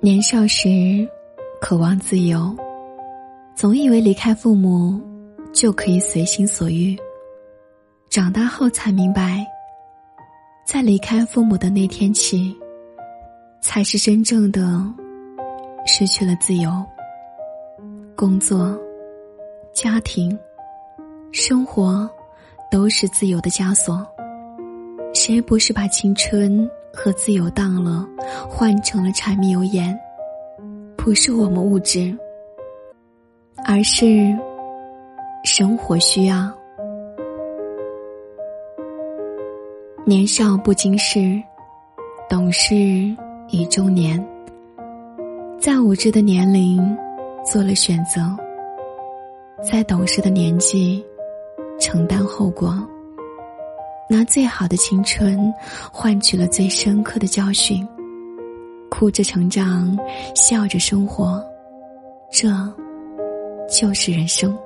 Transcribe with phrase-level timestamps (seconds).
[0.00, 0.68] 年少时，
[1.60, 2.56] 渴望自由，
[3.56, 5.00] 总以为离开父母
[5.52, 6.96] 就可以随心所欲。
[8.08, 9.44] 长大后才明白，
[10.64, 12.56] 在离开父母的那天起，
[13.60, 14.80] 才是真正的
[15.84, 16.70] 失去了自由。
[18.14, 18.78] 工作、
[19.74, 20.38] 家庭、
[21.32, 22.08] 生活，
[22.70, 24.06] 都是自由的枷锁。
[25.12, 26.70] 谁不是把青春？
[26.92, 28.06] 和自由荡了，
[28.48, 29.98] 换成了柴米油盐，
[30.96, 32.16] 不是我们物质，
[33.64, 34.36] 而是
[35.44, 36.52] 生活需要。
[40.04, 41.40] 年少不经事，
[42.28, 42.74] 懂事
[43.48, 44.24] 已中年。
[45.60, 46.96] 在无知的年龄
[47.44, 48.20] 做了选择，
[49.62, 51.04] 在懂事的年纪
[51.78, 52.74] 承担后果。
[54.08, 55.52] 拿最好的青春
[55.92, 57.86] 换取了最深刻的教训，
[58.90, 59.96] 哭着成长，
[60.34, 61.44] 笑着生活，
[62.32, 62.48] 这
[63.70, 64.56] 就是人生。